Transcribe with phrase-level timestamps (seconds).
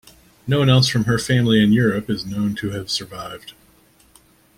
[0.47, 3.53] No one else from her family in Europe is known to have survived.